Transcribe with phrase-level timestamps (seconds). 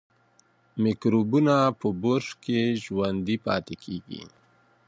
[0.83, 4.23] میکروبونه په برس کې ژوندي پاتې کېږي.